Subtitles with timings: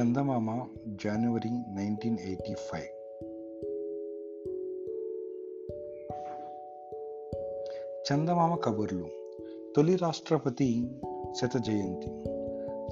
[0.00, 0.60] చందమామ
[1.04, 2.98] జనవరి nineteen eighty five
[8.12, 9.06] చందమామ కబుర్లు.
[9.76, 10.90] తొలి రాష్ట్రపతి
[11.40, 12.10] శత జయంతి.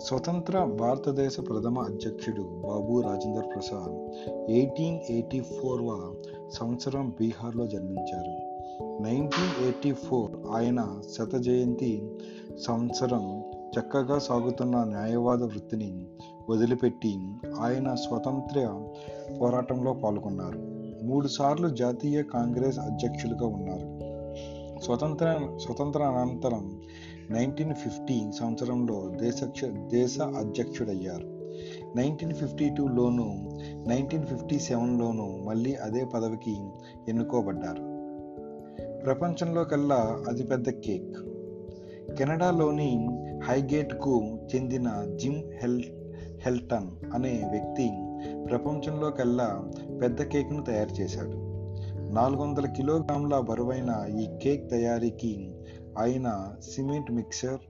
[0.05, 6.15] స్వతంత్ర భారతదేశ ప్రథమ అధ్యక్షుడు బాబు రాజేంద్ర ప్రసాద్ ఎయిటీన్ ఎయిటీ ఫోర్వ
[6.53, 8.57] సంవత్సరం బీహార్లో జన్మించారు.
[9.03, 12.11] నైన్టీన్ ఎయిటీ ఫోర్ ఆయన శత జయంతి
[12.59, 13.43] సంవత్సరం
[13.79, 16.05] చక్కగా సాగుతున్న న్యాయవాద వృత్తిని
[16.51, 17.19] వదిలిపెట్టి
[17.61, 18.83] ఆయన స్వతంత్ర
[19.41, 20.59] పోరాటంలో పాల్గొన్నారు.
[21.05, 23.97] మూడుసార్లు జాతీయ కాంగ్రెస్ అధ్యక్షులుగా ఉన్నారు.
[24.81, 26.81] స్వతంత్ర స్వతంత్ర అనంతరం
[27.31, 29.41] నైన్టీన్ ఫిఫ్టీ సంవత్సరంలో దేశ
[29.77, 31.27] దేశ అధ్యక్షుడయ్యారు.
[31.97, 33.59] నైన్టీన్ ఫిఫ్టీ టూలోను
[33.89, 36.57] నైన్టీన్ ఫిఫ్టీ సెవెన్లోను మళ్ళీ అదే పదవికి
[37.09, 37.97] ఎన్నుకోబడ్డారు.
[39.05, 41.17] ప్రపంచంలో కల్లా అతిపెద్ద కేక్.
[42.17, 43.09] కెనడాలోని
[43.45, 45.83] హైగేట్కు చెందిన జిమ్ హెల్
[46.41, 47.91] హెల్టన్ అనే వ్యక్తి
[48.49, 49.71] ప్రపంచంలోకెల్లా
[50.03, 51.47] పెద్ద కేక్ను తయారు చేశాడు.
[52.13, 55.55] నాలుగు వందల కిలోగ్రాముల బరువైన ఈ కేక్ తయారీకి
[55.99, 57.61] ఆయన సిమెంట్ మిక్సర్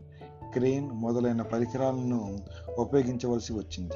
[0.52, 2.38] క్రేన్ మొదలైన పరికరాలను
[2.78, 3.94] ఉపయోగించవలసి వచ్చింది.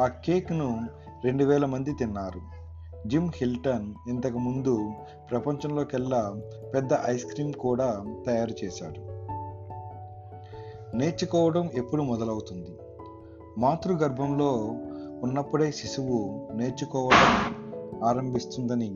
[0.00, 0.80] ఆ కేక్ను
[1.24, 2.40] రెండు వేల మంది తిన్నారు.
[3.06, 4.90] జిమ్ హిల్టన్ ఇంతకు ముందు
[5.30, 6.34] ప్రపంచంలోకెల్లా
[6.74, 9.17] పెద్ద ఐస్ క్రీమ్ కూడా తయారు చేశాడు.
[10.94, 12.78] నేర్చుకోవడం ఎప్పుడు మొదలవుతుంది?
[13.58, 14.52] మాతృగర్భంలో
[15.22, 17.54] ఉన్నప్పుడే శిశువు నేర్చుకోవడం
[18.04, 18.94] ఆరంభిస్తుందని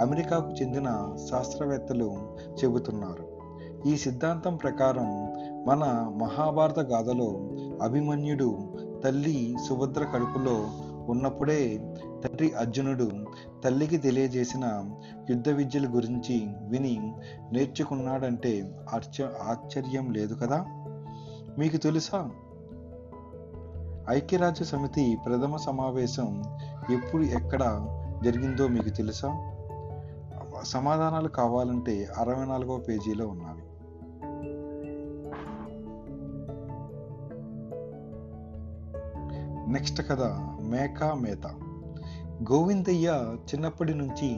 [0.00, 2.16] అమెరికాకు చెందిన శాస్త్రవేత్తలు
[2.64, 3.32] చెబుతున్నారు.
[3.88, 5.32] ఈ సిద్ధాంతం ప్రకారం
[5.66, 7.50] మన మహాభారత గాథలో
[7.82, 8.58] అభిమన్యుడు
[9.04, 10.66] తల్లి సుభద్ర కడుపులో
[11.08, 11.78] ఉన్నప్పుడే
[12.24, 13.10] తండ్రి అర్జునుడు
[13.64, 14.84] తల్లికి తెలియజేసిన
[15.30, 17.14] యుద్ధ విద్యల గురించి విని
[17.52, 18.72] నేర్చుకున్నాడంటే
[19.48, 20.81] ఆశ్చర్యం లేదు కదా?
[21.58, 22.30] మీకు తెలుసా?
[24.10, 26.42] ఐక్యరాజ్య సమితి ప్రథమ సమావేశం
[26.92, 27.86] ఎప్పుడు ఎక్కడ
[28.24, 29.52] జరిగిందో మీకు తెలుసా?
[30.64, 33.62] సమాధానాలు కావాలంటే అరవై నాలుగవ పేజీలో ఉన్నవి.
[39.72, 40.22] నెక్స్ట్ కథ
[40.62, 41.46] మేకా మేత.
[42.52, 44.36] గోవిందయ్య చిన్నప్పటి నుంచి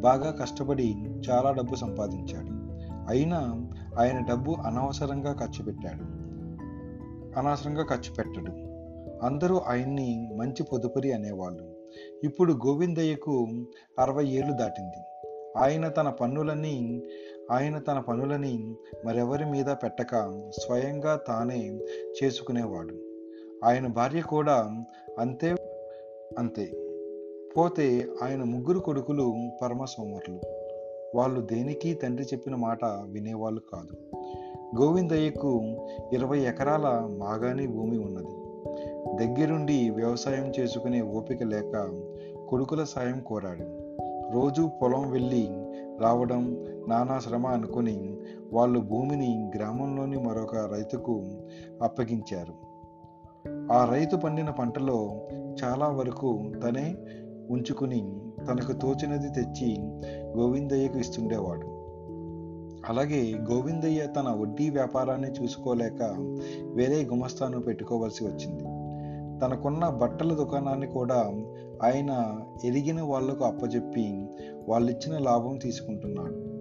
[0.00, 2.48] బాగా కష్టపడి చాలా డబ్బు సంపాదించాడు.
[3.08, 6.13] అయినా ఆయన డబ్బు అనవసరంగా ఖర్చు పెట్టాడు.
[7.36, 8.50] అనవసరంగా ఖర్చు పెట్టడు.
[9.26, 11.74] అందరూ ఆయన్ని మంచి పొదుపురి అనేవాళ్ళు.
[12.24, 13.46] ఇప్పుడు గోవిందయ్యకు
[13.98, 14.96] అరవై ఏళ్ళు దాటింది.
[15.56, 17.02] ఆయన తన పన్నులని
[17.50, 18.74] ఆయన తన పనులని
[19.06, 21.80] మరెవరి మీద పెట్టక స్వయంగా తానే
[22.22, 22.94] చేసుకునేవాడు.
[23.64, 24.84] ఆయన భార్య కూడా
[25.18, 25.54] అంతే
[26.38, 26.70] అంతే.
[27.56, 30.40] పోతే ఆయన ముగ్గురు కొడుకులు పరమ సోమరులు
[31.14, 34.13] వాళ్ళు దేనికి తండ్రి చెప్పిన మాట వినేవాళ్ళు కాదు.
[34.78, 35.62] గోవిందయ్యకు
[36.12, 38.44] ఇరవై ఎకరాల మాగాని భూమి ఉన్నది.
[39.16, 42.02] దగ్గరుండి వ్యవసాయం చేసుకునే ఓపిక లేక
[42.48, 43.84] కొడుకుల సాయం కోరాడు.
[44.32, 45.48] రోజు పొలం వెళ్ళి
[46.00, 48.16] రావడం నానా శ్రమ అనుకుని
[48.52, 51.22] వాళ్ళు భూమిని గ్రామంలోని మరొక రైతుకు
[51.82, 52.74] అప్పగించారు.
[53.72, 55.20] ఆ రైతు పండిన పంటలో
[55.64, 56.96] చాలా వరకు తనే
[57.50, 59.76] ఉంచుకుని తనకు తోచినది తెచ్చి
[60.36, 61.83] గోవిందయ్యకు ఇస్తుండేవాడు.
[62.88, 66.02] అలాగే గోవిందయ్య తన వడ్డీ వ్యాపారాన్ని చూసుకోలేక
[66.64, 68.64] వేరే గుమస్తాను పెట్టుకోవాల్సి వచ్చింది.
[69.40, 71.32] తనకున్న బట్టల దుకాణాన్ని కూడా
[71.82, 74.28] ఆయన ఎరిగిన వాళ్ళకు అప్పచెప్పి
[74.68, 76.54] వాళ్ళిచ్చిన లాభం తీసుకుంటున్నాడు.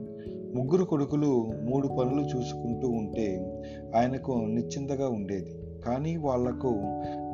[0.58, 3.54] ముగ్గురు కొడుకులు మూడు పనులు చూసుకుంటూ ఉంటే
[3.96, 5.60] ఆయనకు నిశ్చింతగా ఉండేది.
[5.86, 6.72] కానీ వాళ్ళకు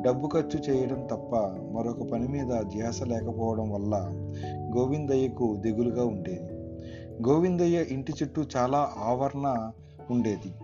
[0.02, 1.36] డబ్బు ఖర్చు చేయడం తప్ప
[1.76, 3.94] మరొక పని మీద ధ్యాస లేకపోవడం వల్ల
[4.76, 6.59] గోవిందయ్యకు దిగులుగా ఉండేది.
[7.28, 9.72] గోవిందయ్య ఇంటి చుట్టూ చాలా ఆవరణ
[10.10, 10.54] ఉండేది.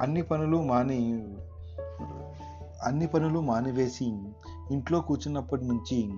[0.00, 1.24] అన్ని పనులు మాని
[2.82, 4.18] అన్ని పనులు మానివేసి
[4.70, 6.12] ఇంట్లో కూర్చున్నప్పటి నుంచి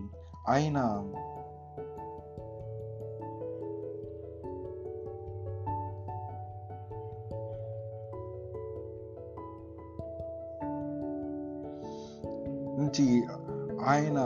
[0.48, 0.78] ఆయన
[12.78, 13.22] నుంచి
[13.86, 14.18] ఆయన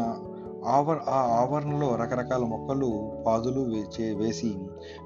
[0.66, 4.54] ఆవర ఆ ఆవరణలో రకరకాల మొక్కలు పాదులు వేచే వేసి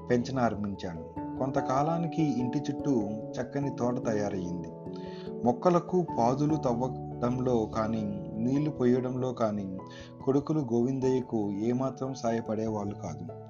[0.09, 4.67] పెంచనారంభించాడు కొంతకాలానికి ఇంటి చుట్టూ చక్కని తోట తయారయ్యింది.
[5.45, 9.77] మొక్కలకు పాదులు తవ్వడంలో కానీ నీళ్ళు పోయడంలో కానీ
[10.25, 13.41] కొడుకులు గోవిందయ్యకు ఏమాత్రం సాయపడేవాళ్ళు కాదు.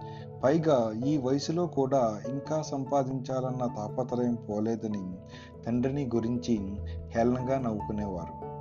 [0.43, 5.13] పైగా ఈ వయసులో కూడా ఇంకా సంపాదించాలన్న తాపత్రయం పోలేదని
[5.67, 6.57] తండ్రిని గురించి
[7.15, 8.51] హేళనగా నవ్వుకునేవారు.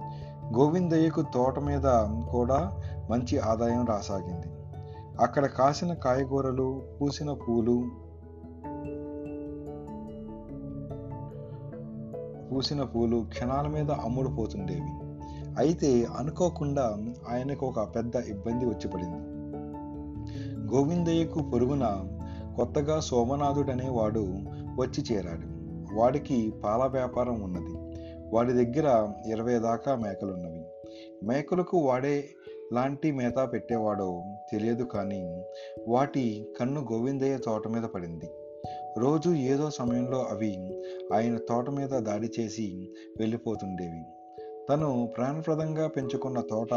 [0.59, 1.83] గోవిందయ్యకు తోట మీద
[2.33, 2.77] కూడా
[3.11, 4.47] మంచి ఆదాయం రాసాగింది.
[5.21, 7.85] అక్కడ కాసిన కాయగూరలు పూసిన పూలు
[12.53, 15.11] పూసిన పూలు క్షణాల మీద అమ్ముడుపోతుండేవి.
[15.59, 16.97] అయితే అనుకోకుండా
[17.31, 19.41] ఆయనకు ఒక పెద్ద ఇబ్బంది వచ్చి పడింది
[20.75, 22.05] గోవిందయ్యకు పొరుగున
[22.57, 24.27] కొత్తగా సోమనాథుడనే వాడు
[24.79, 25.47] వచ్చి చేరాడు.
[26.01, 27.75] వాడికి పాల వ్యాపారం ఉన్నది.
[28.35, 30.65] వాడి దగ్గర ఇరవై దాకా మేకలున్నవి.
[31.25, 32.29] మేకలకు వాడే
[32.73, 34.23] లాంటి మేత పెట్టేవాడో
[34.53, 35.45] తెలియదు కానీ
[35.89, 38.31] వాటి కన్ను గోవిందయ్య తోట మీద పడింది.
[38.99, 40.83] రోజు ఏదో సమయంలో అవి
[41.13, 44.05] ఆయన తోట మీద దాడి చేసి వెళ్ళిపోతుండేవి.
[44.71, 46.75] తను ప్రాణప్రదంగా పెంచుకున్న తోట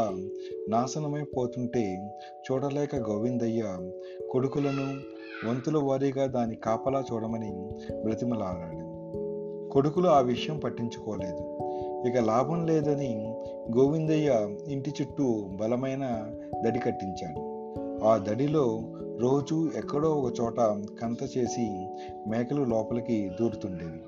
[0.68, 2.10] నాశనమైపోతుంటే
[2.50, 3.62] చూడలేక గోవిందయ్య
[4.30, 5.00] కొడుకులను
[5.48, 7.70] వంతుల వారీగా దాని కాపలా చూడమని
[8.02, 8.94] బ్రతిమలాడాడు.
[9.72, 11.54] కొడుకులు ఆ విషయం పట్టించుకోలేదు.
[12.06, 13.34] ఇక లాభం లేదని
[13.76, 16.30] గోవిందయ్య ఇంటి చుట్టూ బలమైన
[16.64, 17.54] దడి కట్టించాడు.
[18.04, 18.80] ఆ దడిలో
[19.20, 20.56] రోజు ఎక్కడో ఒక చోట
[21.00, 21.88] కంత చేసి
[22.28, 24.02] మేకలు లోపలికి దూరుతుండేవి.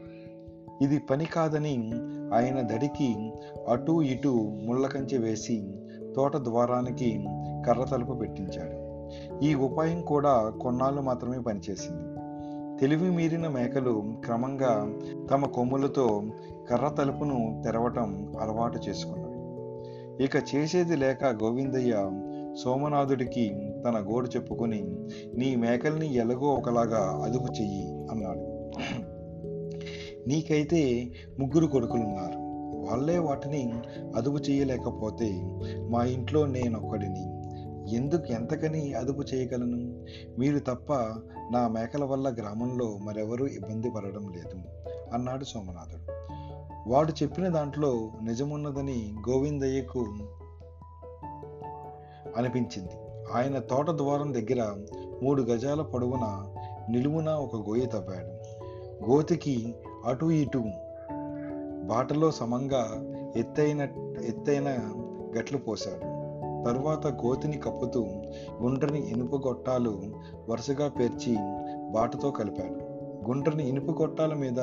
[0.83, 1.93] ఇది పని కాదని
[2.35, 3.33] ఆయన దడికి
[3.69, 5.75] అటు ఇటు ముళ్ళ కంచె వేసి
[6.17, 7.27] తోట ద్వారానికి
[7.67, 8.87] కర్ర తలుపు పెట్టించాడు.
[9.45, 12.16] ఈ ఉపాయం కూడా కొన్నాళ్ళు మాత్రమే పనిచేసింది.
[12.81, 14.93] తెలివి మీరిన మేకలు క్రమంగా
[15.31, 16.23] తమ కొమ్ములతో
[16.70, 19.37] కర్ర తలుపును తెరవటం అలవాటు చేసుకున్నవి.
[20.25, 22.11] ఇక చేసేది లేక గోవిందయ్య
[22.64, 24.84] సోమనాథుడికి తన గోడు చెప్పుకొని
[25.34, 28.70] నీ మేకల్ని ఎలాగో ఒకలాగా అదుపు చెయ్యి అన్నాడు.
[30.28, 32.46] నీకైతే ముగ్గురు కొడుకులున్నారు.
[32.88, 33.73] వాళ్ళే వాటిని
[34.17, 35.43] అదుపు చేయలేకపోతే
[35.90, 37.36] మా ఇంట్లో నేనొక్కడిని.
[37.88, 40.05] ఎందుకు ఎంతకని అదుపు చేయగలను?
[40.38, 40.93] మీరు తప్ప
[41.53, 44.56] నా మేకల వల్ల గ్రామంలో మరెవరూ ఇబ్బంది పడడం లేదు
[45.12, 46.12] అన్నాడు సోమనాథుడు.
[46.88, 50.00] వాడు చెప్పిన దాంట్లో నిజమున్నదని గోవిందయ్యకు
[52.37, 52.93] అనిపించింది.
[53.33, 54.77] ఆయన తోట ద్వారం దగ్గర
[55.23, 56.53] మూడు గజాల పొడవున
[56.91, 58.47] నిలువున ఒక గోయ తవ్వాడు.
[59.11, 59.75] గోతికి
[60.06, 60.65] అటు ఇటు
[61.83, 63.88] బాటలో సమంగా ఎత్తైన
[64.25, 64.69] ఎత్తైన
[65.38, 66.16] గట్లు పోశాడు.
[66.67, 68.07] తరువాత గోతిని కప్పుతూ
[68.63, 70.03] గుండ్రని ఇనుప గొట్టాలు
[70.49, 71.37] వరుసగా పేర్చి
[71.91, 72.97] బాటతో కలిపాడు.
[73.29, 74.61] గుండ్రని ఇనుప గొట్టాల మీద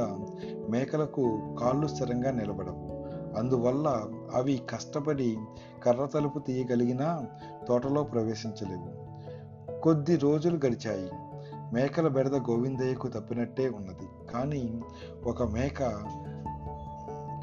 [0.69, 2.93] మేకలకు కాళ్ళు స్థిరంగా నిలబడవు.
[3.37, 4.05] అందువల్ల
[4.35, 5.37] అవి కష్టపడి
[5.83, 7.25] కర్ర తలుపు తీయగలిగినా
[7.67, 9.03] తోటలో ప్రవేశించలేవు.
[9.81, 11.09] కొద్ది రోజులు గడిచాయి.
[11.73, 14.31] మేకల బెడద గోవిందయ్యకు తప్పినట్టే ఉన్నది.
[14.33, 14.81] కానీ
[15.25, 15.79] ఒక మేక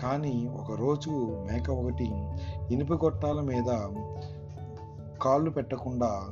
[0.03, 1.11] కానీ ఒకరోజు
[1.51, 2.11] మేక ఒకటి
[2.71, 3.69] ఇనుప గొట్టాల మీద
[5.23, 6.23] కాళ్ళు పెట్టకుండా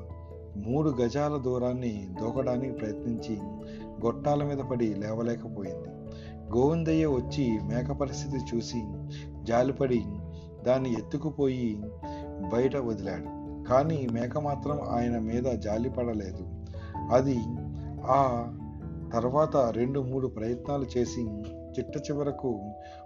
[0.57, 3.37] మూడు గజాల దూరాన్ని దూకడానికి ప్రయత్నించి
[4.05, 5.89] గొట్టాల మీద పడి లేవలేకపోయింది.
[6.57, 8.85] గోవిందయ్య వచ్చి మేక పరిస్థితి చూసి
[9.43, 10.05] జాలిపడి
[10.67, 11.83] దాన్ని ఎత్తుకుపోయి
[12.53, 13.39] బయట వదిలాడు.
[13.69, 16.45] కానీ మేక మాత్రం ఆయన మీద జాలిపడలేదు
[17.13, 17.39] అది
[18.05, 18.53] ఆ
[19.13, 21.23] తర్వాత రెండు మూడు ప్రయత్నాలు చేసి
[21.79, 22.61] చిట్ట చివరకు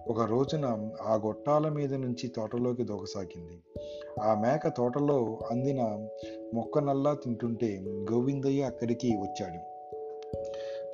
[0.09, 3.63] ఒక రోజున ఆ గొట్టాల మీద నుంచి తోటలోకి దూకసాగింది.
[4.23, 6.09] ఆ మేక తోటలో అందిన
[6.55, 7.81] మొక్కనల్లా తింటుంటే
[8.13, 9.59] గోవిందయ్య అక్కడికి వచ్చాడు.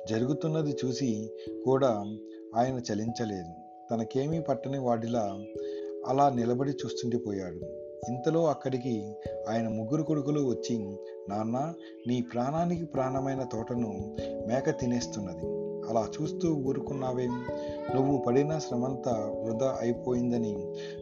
[0.09, 1.31] జరుగుతున్నది చూసి
[1.65, 1.89] కూడా
[2.55, 3.53] ఆయన చలించలేదు.
[3.91, 5.39] తనకేమీ పట్టని వాడిలా
[6.07, 9.15] అలా నిలబడి చూస్తుండిపోయాడు ఇంతలో అక్కడికి
[9.49, 10.97] ఆయన ముగ్గురు కొడుకులు వచ్చి
[11.29, 11.73] నాన్న
[12.07, 14.17] నీ ప్రాణానికి ప్రాణమైన తోటను
[14.47, 15.68] మేక తినేస్తున్నది.
[15.89, 17.45] అలా చూస్తూ ఊరుకున్నావేం.
[17.95, 20.55] నువ్వు పడిన శ్రమంతా వృధా అయిపోయిందని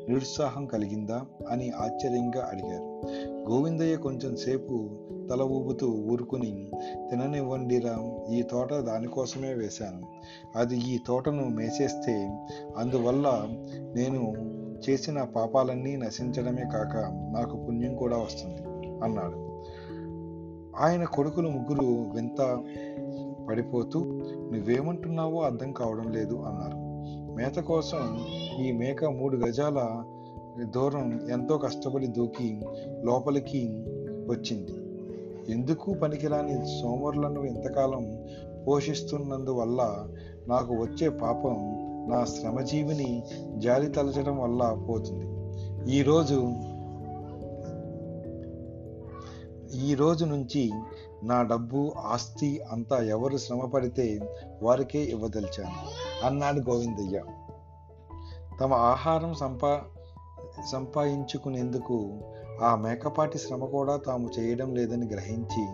[0.10, 1.25] నిరుత్సాహం కలిగిందా?
[1.50, 3.01] అని ఆశ్చర్యంగా అడిగారు.
[3.50, 4.89] గోవిందయ్య కొంచెం సేపు
[5.32, 6.72] తల ఊపుతూ ఊరుకుని
[7.10, 7.98] తిననివ్వండిరా
[8.29, 10.01] ఈ తోట దానికోసమే వేశాను.
[10.56, 12.46] అది ఈ తోటను మేసేస్తే
[12.77, 13.48] అందువల్ల
[13.96, 14.34] నేను
[14.89, 16.98] చేసిన పాపాలన్నీ నశించడమే కాక
[17.34, 19.63] నాకు పుణ్యం కూడా వస్తుంది అన్నాడు.
[20.79, 22.63] ఆయన కొడుకులు ముగ్గురు వింత
[23.48, 24.00] పడిపోతూ
[24.51, 26.77] నువ్వేమంటున్నావో అర్థం కావడం లేదు అన్నారు.
[27.36, 28.25] మేత కోసం
[28.60, 30.04] ఈ మేక మూడు గజాల
[30.75, 32.62] దూరం ఎంతో కష్టపడి దూకి
[33.04, 33.68] లోపలికి
[34.27, 34.72] వచ్చింది.
[35.51, 38.27] ఎందుకు పనికిరాని సోమరులను ఇంతకాలం
[38.68, 40.08] పోషిస్తున్నందువల్ల
[40.48, 41.56] నాకు వచ్చే పాపం
[42.10, 43.24] నా శ్రమజీవిని
[43.58, 45.27] జాలి తలచడం వల్ల పోతుంది.
[45.96, 46.54] ఈరోజు
[49.75, 50.72] ఈ రోజు నుంచి
[51.24, 54.20] నా డబ్బు ఆస్తి అంతా ఎవరు శ్రమ పడితే
[54.64, 55.74] వారికే ఇవ్వదలిచాను.
[56.26, 57.24] అన్నాడు గోవిందయ్య.
[58.62, 59.82] తమ ఆహారం సంపా
[60.72, 62.10] సంపాదించుకునేందుకు
[62.64, 65.66] ఆ మేకపాటి శ్రమ కూడా తాము చేయడం లేదని గ్రహించి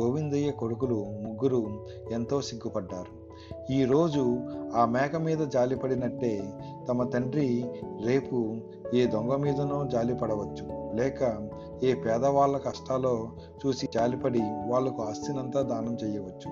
[0.00, 3.26] గోవిందయ్య కొడుకులు ముగ్గురు ఎంతో సిగ్గుపడ్డారు.
[3.72, 4.38] ఈరోజు
[4.76, 6.52] ఆ మేక మీద జాలిపడినట్టే
[6.88, 7.64] తమ తండ్రి
[8.04, 8.56] రేపు
[8.94, 10.85] ఏ దొంగ మీదనో జాలిపడవచ్చు.
[10.96, 11.48] లేక
[11.82, 13.28] ఏ పేదవాళ్ళ కష్టాలో
[13.66, 16.50] చూసి జాలిపడి వాళ్ళకు ఆస్తినంతా దానం చేయవచ్చు.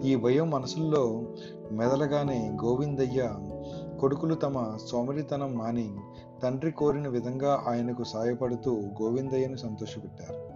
[0.00, 1.22] ఈ భయం మనసుల్లో
[1.72, 3.30] మెదలగానే గోవిందయ్య
[4.00, 5.94] కొడుకులు తమ సోమరితనం మాని
[6.42, 10.49] తండ్రి కోరిన విధంగా ఆయనకు సాయపడుతూ గోవిందయ్యను సంతోషపెట్టారు.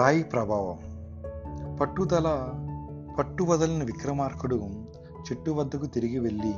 [0.00, 0.78] రాయి ప్రభావం.
[1.76, 2.52] పట్టుదల
[3.18, 4.70] పట్టు వదలని విక్రమార్కుడు
[5.20, 6.52] చెట్టు వద్దకు తిరిగి వెళ్ళి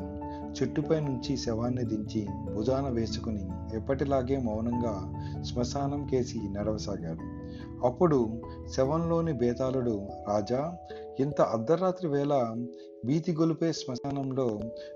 [0.53, 7.43] చెట్టుపై నుంచి శవాన్ని దించి భుజాన వేసుకుని ఎప్పటిలాగే మౌనంగా శ్మశానం కేసి నడవసాగాడు.
[7.87, 8.43] అప్పుడు
[8.77, 10.77] శవంలోని బేతాళుడు రాజా
[11.21, 12.55] ఇంత అర్ధరాత్రి వేళ
[13.07, 14.49] భీతి గొలిపే శ్మశానంలో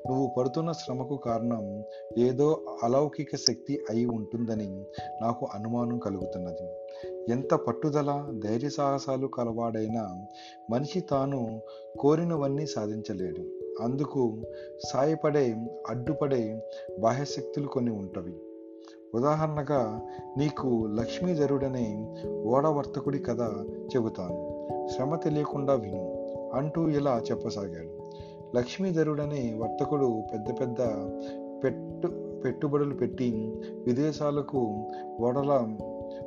[0.07, 1.83] నువ్వు పడుతున్న శ్రమకు కారణం
[2.19, 4.85] ఏదో అలౌకిక శక్తి అయి ఉంటుందని
[5.23, 6.69] నాకు అనుమానం కలుగుతున్నది.
[7.29, 10.27] ఎంత పట్టుదల ధైర్య సాహసాలు కలవాడైనా
[10.71, 11.61] మనిషి తాను
[11.99, 13.43] కోరినవన్నీ సాధించలేడు.
[13.83, 14.43] అందుకు
[14.93, 15.57] సాయపడే
[15.89, 16.63] అడ్డుపడే
[17.01, 18.35] బాహ్యశక్తులు కొన్ని ఉంటవి.
[19.15, 20.01] ఉదాహరణగా
[20.39, 23.41] నీకు లక్ష్మీధరుడనే ఓడవర్తకుడి కథ
[23.97, 24.69] చెబుతాను.
[24.95, 26.27] శ్రమ తెలియకుండా విను.
[26.55, 28.11] అంటూ ఇలా చెప్పసాగాడు.
[28.57, 30.77] లక్ష్మీధరుడనే వర్తకుడు పెద్ద పెద్ద
[31.65, 33.55] పెట్టు పెట్టుబడులు పెట్టి
[33.87, 34.87] విదేశాలకు
[35.21, 35.77] ఓడల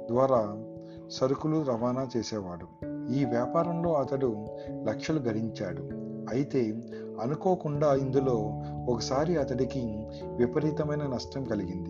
[0.07, 0.63] ద్వారా
[1.11, 2.85] సరుకులు రవాణా చేసేవాడు.
[3.13, 5.83] ఈ వ్యాపారంలో అతడు లక్షలు గడించాడు
[6.29, 6.81] అయితే
[7.21, 11.89] అనుకోకుండా ఇందులో ఒకసారి అతడికి విపరీతమైన నష్టం కలిగింది.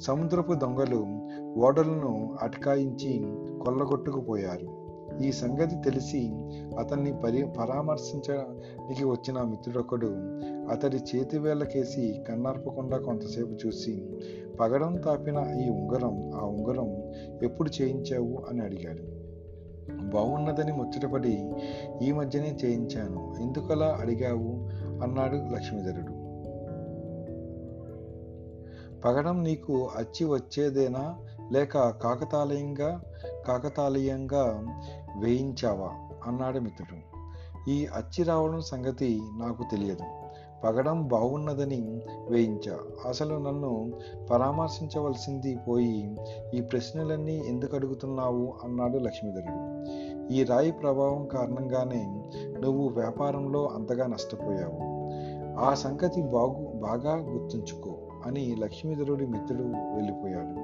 [0.00, 1.06] సముద్రపు దొంగలు
[1.58, 3.22] ఓడలను అటకాయించి
[3.64, 4.85] కొల్లగొట్టుకుపోయారు.
[5.20, 6.32] ఈ సంగతి తెలిసి
[6.78, 10.06] అతన్ని పరి పరామర్శించడానికి వచ్చిన మిత్రుడొకడు
[10.70, 14.08] అతడి చేతివేళ్ళకేసి కన్నార్పకుండా కొంతసేపు చూసి
[14.60, 18.44] పగడం తాపిన ఈ ఉంగరం ఆ ఉంగరం ఎప్పుడు చేయించావు?
[18.50, 19.16] అని అడిగాడు.
[20.10, 21.50] బాగున్నదని ముచ్చటపడి
[22.02, 23.34] ఈ మధ్యనే చేయించాను.
[23.40, 24.68] ఎందుకలా అడిగావు?
[25.02, 26.26] అన్నాడు లక్ష్మీధరుడు.
[29.00, 31.16] పగడం నీకు అచ్చి వచ్చేదేనా?
[31.52, 33.02] లేక కాకతాళీయంగా
[33.46, 34.64] కాకతాళీయంగా
[35.16, 35.90] వేయించావా?
[36.26, 37.16] అన్నాడు మిత్రుడు.
[37.70, 40.02] ఈ అచ్చి రావడం సంగతి నాకు తెలియదు.
[40.64, 42.78] పగడం బాగున్నదని వేయించా.
[43.08, 43.92] అసలు నన్ను
[44.30, 46.16] పరామర్శించవలసింది పోయి
[46.54, 48.54] ఈ ప్రశ్నలన్నీ ఎందుకు అడుగుతున్నావు?
[48.64, 49.76] అన్నాడు లక్ష్మీధరుడు.
[50.32, 54.96] ఈ రాయి ప్రభావం కారణంగానే నువ్వు వ్యాపారంలో అంతగా నష్టపోయావు.
[55.60, 57.95] ఆ సంగతి బాగు బాగా గుర్తుంచుకో.
[58.26, 60.60] అని లక్ష్మీధరుడి మిత్రుడు వెళ్ళిపోయాడు.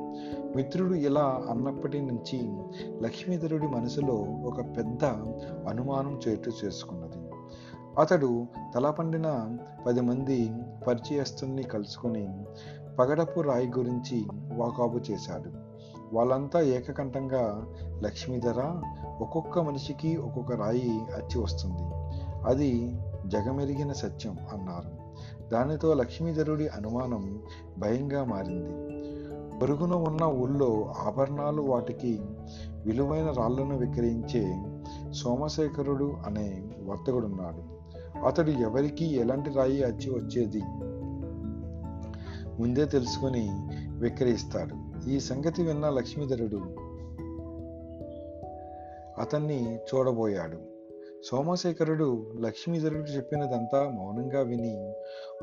[0.56, 2.52] మిత్రుడు ఇలా అన్నప్పటి నుంచి
[3.02, 4.14] లక్ష్మీధరుడి మనసులో
[4.44, 5.04] ఒక పెద్ద
[5.68, 7.16] అనుమానం చేటు చేసుకున్నది.
[7.98, 10.52] అతడు తలపండిన పది మంది
[10.86, 12.44] పరిచయస్తుల్ని కలుసుకొని
[12.98, 14.24] పగడపు రాయి గురించి
[14.56, 15.72] వాకాబు చేశాడు.
[16.14, 17.66] వాళ్ళంతా ఏకకంఠంగా
[18.02, 18.82] లక్ష్మీధర
[19.20, 21.82] ఒక్కొక్క మనిషికి ఒక్కొక్క రాయి అచ్చి వస్తుంది.
[22.46, 22.92] అది
[23.32, 24.90] జగమెరిగిన సత్యం అన్నారు.
[25.50, 27.42] దానితో లక్ష్మీధరుడి అనుమానం
[27.78, 28.92] భయంగా మారింది.
[29.58, 32.20] పొరుగున ఉన్న ఊళ్ళో ఆభరణాలు వాటికి
[32.84, 34.62] విలువైన రాళ్ళను విక్రయించే
[35.12, 37.72] సోమశేఖరుడు అనే వర్తకుడున్నాడు.
[38.26, 40.62] అతడు ఎవరికి ఎలాంటి రాయి అచ్చి వచ్చేది
[42.60, 43.48] ముందే తెలుసుకొని
[43.98, 45.08] విక్రయిస్తాడు.
[45.08, 46.60] ఈ సంగతి విన్న లక్ష్మీధరుడు
[49.20, 50.71] అతన్ని చూడబోయాడు.
[51.24, 54.94] సోమశేఖరుడు లక్ష్మీధరుడు చెప్పినదంతా మౌనంగా విని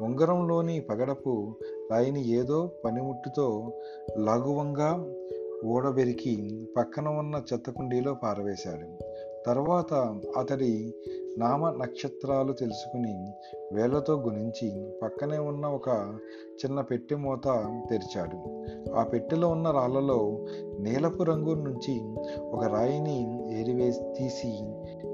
[0.01, 1.55] ఉంగరంలోని పగడపు
[1.91, 3.73] రాయిని ఏదో పనిముట్టుతో
[4.17, 5.05] లఘువంగా
[5.65, 9.03] ఊడబెరికి పక్కన ఉన్న చెత్తకుండీలో పారవేశాడు.
[9.45, 9.93] తర్వాత
[10.37, 10.93] అతడి
[11.37, 13.33] నామ నక్షత్రాలు తెలుసుకుని
[13.73, 16.19] వేళ్ళతో గుణించి పక్కనే ఉన్న ఒక
[16.65, 18.65] చిన్న పెట్టె మూత తెరిచాడు.
[18.93, 20.45] ఆ పెట్టెలో ఉన్న రాళ్ళలో
[20.79, 22.01] నీలపు రంగు నుంచి
[22.41, 24.59] ఒక రాయిని ఏరివేసి తీసి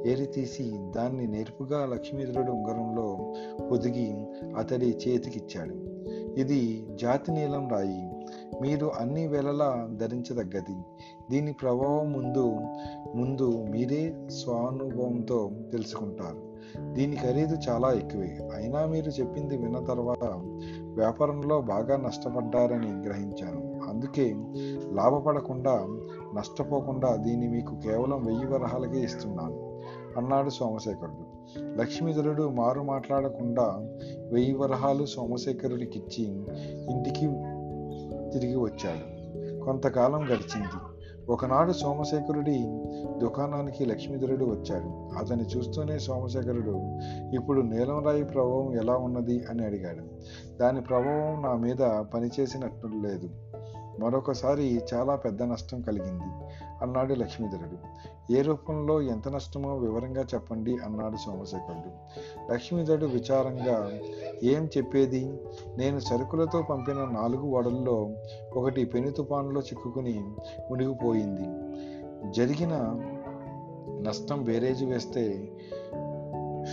[0.06, 3.34] ఏరి తీసి దాన్ని నేర్పుగా లక్ష్మీధరుడు ఉంగరంలో
[3.72, 4.26] పొదిగి
[4.58, 5.76] అతడి చేతికిచ్చాడు.
[6.40, 8.10] ఇది జాతి నీలం రాయి.
[8.62, 10.76] మీరు అన్ని వేళలా ధరించదగ్గది.
[11.32, 12.58] దీని ప్రభావం ముందు
[13.16, 16.56] ముందు మీరే స్వానుభవంతో తెలుసుకుంటారు.
[16.94, 18.50] దీని ఖరీదు చాలా ఎక్కువే.
[18.56, 20.24] అయినా మీరు చెప్పింది విన్న తర్వాత
[20.82, 23.82] వ్యాపారంలో బాగా నష్టపడ్డారని గ్రహించాను.
[23.90, 24.36] అందుకే
[24.92, 25.86] లాభపడకుండా
[26.36, 29.82] నష్టపోకుండా దీన్ని మీకు కేవలం వెయ్యి వరహాలకే ఇస్తున్నాను
[30.18, 31.36] అన్నాడు సోమశేఖరుడు.
[31.60, 33.64] లక్ష్మీధరుడు మారు మాట్లాడకుండా
[34.32, 36.24] వెయ్యి వరహాలు సోమశేఖరుడికిచ్చి
[36.92, 37.28] ఇంటికి
[38.34, 39.16] తిరిగి వచ్చాడు.
[39.66, 40.80] కొంతకాలం గడిచింది.
[41.30, 42.66] ఒకనాడు సోమశేఖరుడి
[43.18, 45.18] దుకాణానికి లక్ష్మీధరుడు వచ్చాడు.
[45.18, 46.98] అతన్ని చూస్తూనే సోమశేఖరుడు
[47.34, 49.44] ఇప్పుడు నీలం రాయి ప్రభావం ఎలా ఉన్నది?
[49.50, 50.04] అని అడిగాడు.
[50.58, 53.30] దాని ప్రభావం నా మీద పనిచేసినట్టు లేదు.
[54.00, 56.24] మరొకసారి చాలా పెద్ద నష్టం కలిగింది
[56.82, 58.06] అన్నాడు లక్ష్మీధరుడు.
[58.34, 61.92] ఏ రూపంలో ఎంత నష్టమో వివరంగా చెప్పండి అన్నాడు సోమశేఖరుడు.
[62.54, 63.92] లక్ష్మీధరుడు విచారంగా
[64.44, 65.40] ఏం చెప్పేది?
[65.78, 68.10] నేను సరుకులతో పంపిన నాలుగు ఓడల్లో
[68.56, 70.24] ఒకటి పెను తుపానులో చిక్కుకుని
[70.70, 71.48] మునిగిపోయింది.
[72.32, 73.02] జరిగిన
[74.02, 75.52] నష్టం బేరేజీ వేస్తే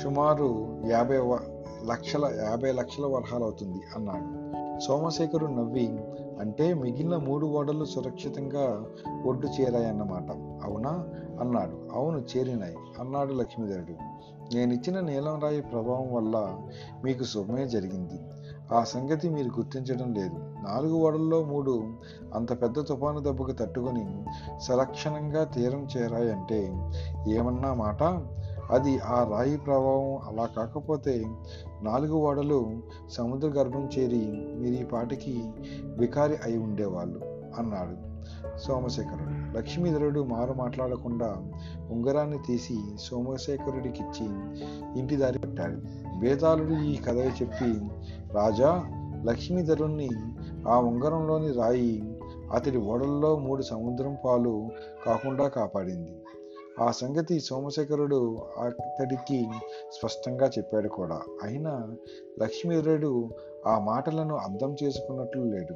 [0.03, 4.43] సుమారు యాభై వ- లక్షల యాభై లక్షల వరహాలు అవుతుంది అన్నాడు.
[4.81, 6.01] సోమశేఖరు నవ్వి
[6.41, 8.85] అంటే మిగిలిన మూడు ఓడలు సురక్షితంగా
[9.27, 10.31] ఒడ్డు చేరాయన్నమాట.
[10.67, 11.09] అవునా?
[11.41, 11.89] అన్నాడు.
[11.93, 12.77] అవును చేరినాయి.
[13.01, 14.23] అన్నాడు లక్ష్మీధరుడు
[14.55, 16.59] నేనిచ్చిన నీలం రాయి ప్రభావం వల్ల
[17.05, 18.21] మీకు శుభమే జరిగింది.
[18.73, 20.35] ఆ సంగతి మీరు గుర్తించడం లేదు.
[20.39, 21.85] నాలుగు ఓడల్లో మూడు
[22.35, 24.25] అంత పెద్ద తుఫాను దెబ్బకు తట్టుకొని
[24.61, 26.73] సలక్షణంగా తీరం చేరాయంటే
[27.29, 28.03] ఏమన్నా మాట?
[28.73, 31.25] అది ఆ రాయి ప్రభావం అలా కాకపోతే
[31.83, 32.71] నాలుగు ఓడలు
[33.09, 35.51] సముద్ర గర్భం చేరి మీరు ఈ పాటికి
[35.99, 37.21] వికారి అయి ఉండేవాళ్ళు
[37.59, 38.13] అన్నాడు
[38.59, 39.59] సోమశేఖరుడు.
[39.59, 41.37] లక్ష్మీధరుడు మారు మాట్లాడకుండా
[41.91, 44.27] ఉంగరాన్ని తీసి సోమశేఖరుడికిచ్చి
[45.01, 45.77] ఇంటి దారి పెట్టాడు.
[46.19, 47.81] బేతాళుడు ఈ కథ చెప్పి
[48.33, 48.85] రాజా
[49.25, 50.11] లక్ష్మీధరుణ్ణి
[50.69, 52.17] ఆ ఉంగరంలోని రాయి
[52.53, 54.69] అతడి ఓడల్లో మూడు సముద్రం పాలు
[55.07, 56.13] కాకుండా కాపాడింది.
[56.81, 59.47] ఆ సంగతి సోమశేఖరుడు అతడికి
[59.93, 61.21] స్పష్టంగా చెప్పాడు కూడా.
[61.43, 61.97] అయినా
[62.43, 63.29] లక్ష్మీధరుడు
[63.67, 65.75] ఆ మాటలను అర్థం చేసుకున్నట్లు లేడు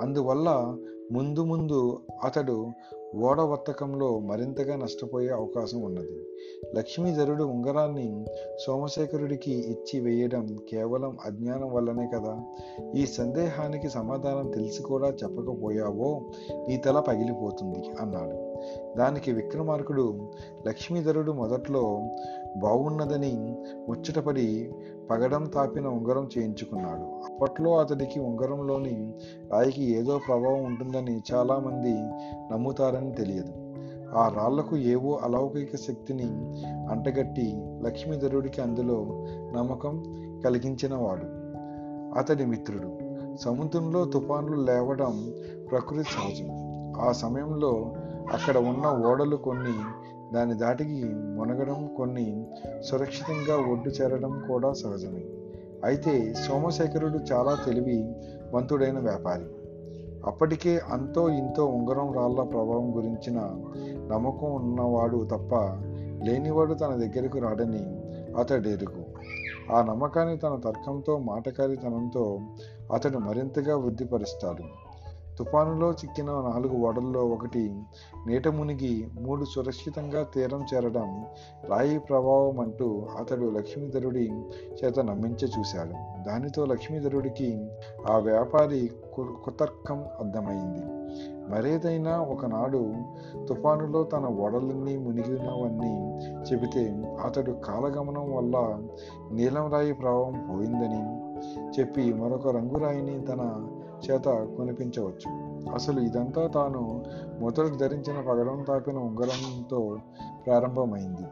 [0.00, 0.76] అందువల్ల
[1.12, 2.66] ముందు ముందు అతడు
[3.16, 6.28] ఓడ వర్తకంలో మరింతగా నష్టపోయే అవకాశం ఉన్నది.
[6.76, 8.26] లక్ష్మీధరుడు ఉంగరాన్ని
[8.66, 12.40] సోమశేఖరుడికి ఇచ్చి వేయడం కేవలం అజ్ఞానం వల్లనే కదా?
[12.94, 16.20] ఈ సందేహానికి సమాధానం తెలిసి కూడా చెప్పకపోయావో
[16.68, 18.47] నీ తల పగిలిపోతుంది అన్నాడు.
[18.98, 20.32] దానికి విక్రమార్కుడు
[20.66, 22.02] లక్ష్మీధరుడు మొదట్లో
[22.56, 23.56] బాగున్నదని
[23.88, 24.72] ముచ్చటపడి
[25.10, 27.32] పగడం తాపిన ఉంగరం చేయించుకున్నాడు.
[27.32, 29.12] అప్పట్లో అతడికి ఉంగరంలోని
[29.52, 31.94] రాయికి ఏదో ప్రభావం ఉంటుందని చాలామంది
[32.52, 33.52] నమ్ముతారని తెలియదు.
[34.16, 36.24] ఆ రాళ్ళకు ఏవో అలౌకిక శక్తిని
[36.90, 39.06] అంటగట్టి లక్ష్మీధరుడికి అందులో
[39.56, 40.04] నమ్మకం
[40.44, 41.48] కలిగించినవాడు.
[42.18, 42.98] అతడి మిత్రుడు.
[43.36, 45.32] సముద్రంలో తుఫాన్లు లేవడం
[45.70, 46.72] ప్రకృతి సహజం.
[47.00, 47.92] ఆ సమయంలో
[48.32, 49.72] అక్కడ ఉన్న ఓడలు కొన్ని
[50.34, 52.46] దాని దాటికి మునగడం కొన్ని
[52.82, 55.24] సురక్షితంగా ఒడ్డు చేరడం కూడా సహజమే.
[55.84, 58.14] అయితే సోమశేఖరుడు చాలా తెలివి
[58.54, 59.44] వంతుడైన వ్యాపారి.
[60.26, 63.36] అప్పటికే అంతో ఇంతో ఉంగరం రాళ్ళ ప్రభావం గురించిన
[64.12, 65.54] నమ్మకం ఉన్నవాడు తప్ప
[66.24, 68.00] లేనివాడు తన దగ్గరకు రాడని
[68.38, 69.04] అతడు ఎరుగు.
[69.72, 72.40] ఆ నమ్మకాన్ని తన తర్కంతో మాటకారితనంతో
[72.92, 74.87] అతడు మరింతగా వృద్ధిపరుస్తాడు.
[75.38, 77.82] తుఫానులో చిక్కిన నాలుగు ఓడల్లో ఒకటి
[78.26, 81.24] నీట మునిగి మూడు సురక్షితంగా తీరం చేరడం
[81.64, 84.32] రాయి ప్రభావం అంటూ అతడు లక్ష్మీధరుడి
[84.84, 86.22] చేత నమ్మించ చూశాడు.
[86.22, 87.68] దానితో లక్ష్మీధరుడికి
[88.10, 90.98] ఆ వ్యాపారి కుతర్కం అర్థమైంది.
[91.52, 92.94] మరేదైనా ఒకనాడు
[93.48, 96.18] తుఫానులో తన ఓడలన్నీ మునిగినవన్నీ
[96.52, 98.78] చెబితే అతడు కాలగమనం వల్ల
[99.32, 101.28] నీలం రాయి ప్రభావం పోయిందని
[101.80, 103.68] చెప్పి మరొక రంగురాయిని తన
[104.04, 104.24] చేత
[104.56, 105.30] కొనిపించవచ్చు.
[105.74, 107.04] అసలు ఇదంతా తాను
[107.40, 109.98] మొదట ధరించిన పగడం తాపిన ఉంగరంతో
[110.46, 111.26] ప్రారంభమైంది.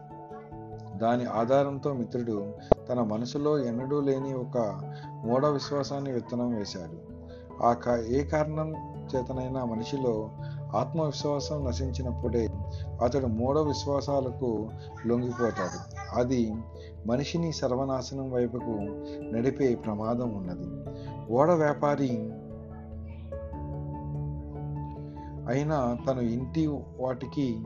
[0.98, 2.52] దాని ఆధారంతో మిత్రుడు
[2.88, 4.80] తన మనసులో ఎన్నడూ లేని ఒక
[5.24, 7.16] మూఢ విశ్వాసాన్ని విత్తనం వేశాడు.
[7.62, 8.74] ఆ క ఏ కారణం
[9.16, 10.30] చేతనైనా మనిషిలో
[10.76, 12.48] ఆత్మవిశ్వాసం నశించినప్పుడే
[13.02, 14.68] అతడు మూఢ విశ్వాసాలకు
[15.06, 15.96] లొంగిపోతాడు.
[16.18, 16.54] అది
[17.06, 18.78] మనిషిని సర్వనాశనం వైపుకు
[19.34, 20.90] నడిపే ప్రమాదం ఉన్నది.
[21.32, 22.30] ఓడ వ్యాపారి
[25.46, 26.66] అయినా తను ఇంటి
[27.00, 27.58] వాటికి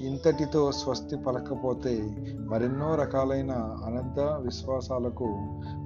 [0.00, 2.02] ఇంతటితో స్వస్తి పలకపోతే
[2.38, 3.50] మరెన్నో రకాలైన
[3.84, 5.36] అనర్థ విశ్వాసాలకు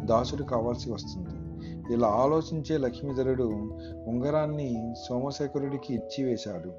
[0.04, 1.46] దాసుడు కావాల్సి వస్తుంది.
[1.94, 3.44] ఇలా ఆలోచించే లక్ష్మీధరుడు
[4.06, 6.72] ఉంగరాన్ని సోమశేఖరుడికి ఇచ్చివేశాడు.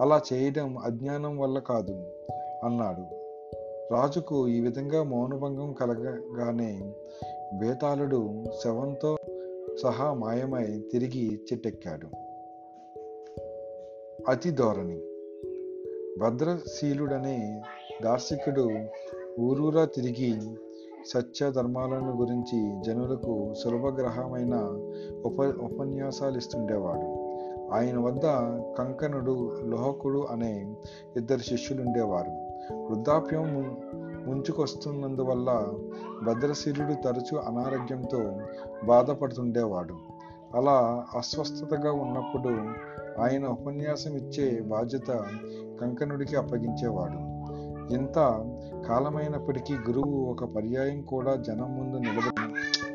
[0.00, 2.06] అలా చేయడం అజ్ఞానం వల్ల కాదు
[2.64, 3.04] అన్నాడు.
[3.94, 6.94] రాజుకు ఈ విధంగా మౌనభంగం కలగగానే
[7.54, 9.16] బేతాళుడు శవంతో
[9.82, 12.27] సహా మాయమై తిరిగి చెట్టెక్కాడు.
[14.28, 15.00] అతి ధోరణి
[16.18, 17.62] భద్రశీలుడనే
[18.02, 18.68] దార్శికుడు
[19.40, 20.56] ఊరూరా తిరిగి
[21.06, 24.54] సత్య ధర్మాలను గురించి జనులకు సులభగ్రహమైన
[25.24, 27.28] ఉప ఉపన్యాసాలు ఇస్తుండేవాడు
[27.72, 28.22] ఆయన వద్ద
[28.78, 30.74] కంకణుడు లోహకుడు అనే
[31.16, 32.30] ఇద్దరు శిష్యులుండేవారు.
[32.86, 33.76] వృద్ధాప్యం
[34.26, 35.66] ముంచుకొస్తున్నందువల్ల
[36.22, 38.36] భద్రశీలుడు తరచూ అనారోగ్యంతో
[38.84, 39.94] బాధపడుతుండేవాడు.
[40.54, 42.48] అలా అస్వస్థతగా ఉన్నప్పుడు
[43.20, 45.10] ఆయన ఉపన్యాసం ఇచ్చే బాధ్యత
[45.80, 47.38] కంకణుడికి అప్పగించేవాడు.
[47.94, 48.18] ఇంత
[48.88, 52.87] కాలమైనప్పటికీ గురువు ఒక పర్యాయం కూడా జనం ముందు నిలబడి